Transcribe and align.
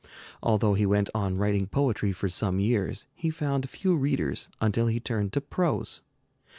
Although 0.41 0.73
he 0.73 0.87
went 0.87 1.11
on 1.13 1.37
writing 1.37 1.67
poetry 1.67 2.11
for 2.11 2.27
some 2.27 2.59
years, 2.59 3.05
he 3.13 3.29
found 3.29 3.69
few 3.69 3.95
readers 3.95 4.49
until 4.59 4.87
he 4.87 4.99
turned 4.99 5.31
to 5.33 5.41
prose. 5.41 6.01